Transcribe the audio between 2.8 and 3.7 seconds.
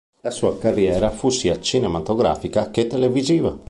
televisiva.